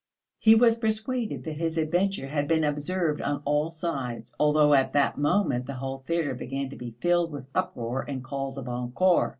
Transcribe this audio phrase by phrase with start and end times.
[0.39, 5.19] He was persuaded that his adventure had been observed on all sides, although at that
[5.19, 9.29] moment the whole theatre began to be filled with uproar and calls of encore.